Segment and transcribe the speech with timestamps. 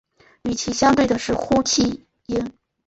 [0.45, 2.51] 与其相对的是呼气音。